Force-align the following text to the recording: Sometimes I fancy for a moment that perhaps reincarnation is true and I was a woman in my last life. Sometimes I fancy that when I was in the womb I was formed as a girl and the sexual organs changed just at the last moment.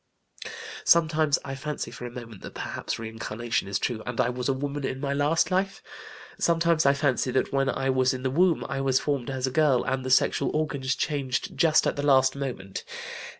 Sometimes 0.83 1.37
I 1.45 1.53
fancy 1.53 1.91
for 1.91 2.07
a 2.07 2.09
moment 2.09 2.41
that 2.41 2.55
perhaps 2.55 2.97
reincarnation 2.97 3.67
is 3.67 3.77
true 3.77 4.01
and 4.07 4.19
I 4.19 4.29
was 4.29 4.49
a 4.49 4.53
woman 4.53 4.83
in 4.83 4.99
my 4.99 5.13
last 5.13 5.51
life. 5.51 5.83
Sometimes 6.39 6.87
I 6.87 6.95
fancy 6.95 7.29
that 7.29 7.53
when 7.53 7.69
I 7.69 7.91
was 7.91 8.11
in 8.11 8.23
the 8.23 8.31
womb 8.31 8.65
I 8.67 8.81
was 8.81 8.99
formed 8.99 9.29
as 9.29 9.45
a 9.45 9.51
girl 9.51 9.83
and 9.83 10.03
the 10.03 10.09
sexual 10.09 10.49
organs 10.55 10.95
changed 10.95 11.55
just 11.55 11.85
at 11.85 11.97
the 11.97 12.01
last 12.03 12.35
moment. 12.35 12.83